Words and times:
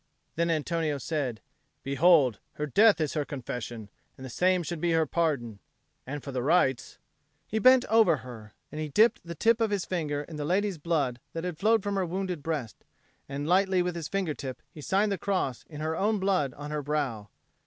Then 0.35 0.49
Antonio 0.49 0.97
said, 0.97 1.41
"Behold, 1.83 2.39
her 2.53 2.65
death 2.65 2.99
is 2.99 3.13
her 3.13 3.23
confession, 3.23 3.87
and 4.17 4.25
the 4.25 4.31
same 4.31 4.63
should 4.63 4.81
be 4.81 4.93
her 4.93 5.05
pardon. 5.05 5.59
And 6.07 6.23
for 6.23 6.31
the 6.31 6.41
rites" 6.41 6.97
He 7.51 7.59
bent 7.59 7.85
over 7.85 8.17
her, 8.25 8.55
and 8.71 8.81
he 8.81 8.89
dipped 8.89 9.21
the 9.23 9.35
tip 9.35 9.61
of 9.61 9.69
his 9.69 9.85
finger 9.85 10.23
in 10.23 10.37
the 10.37 10.43
lady's 10.43 10.79
blood 10.79 11.19
that 11.33 11.43
had 11.43 11.59
flowed 11.59 11.83
from 11.83 11.97
her 11.97 12.05
wounded 12.07 12.41
breast; 12.41 12.83
and 13.29 13.45
lightly 13.47 13.83
with 13.83 13.93
his 13.95 14.07
finger 14.07 14.33
tip 14.33 14.63
he 14.71 14.81
signed 14.81 15.11
the 15.11 15.19
Cross 15.19 15.65
in 15.69 15.81
her 15.81 15.95
own 15.95 16.17
blood 16.17 16.55
on 16.55 16.71
her 16.71 16.81
brow. 16.81 17.29